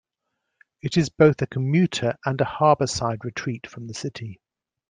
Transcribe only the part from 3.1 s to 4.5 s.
retreat from the city.